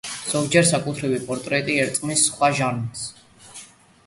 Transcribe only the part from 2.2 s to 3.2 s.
სხვა ჟანრს.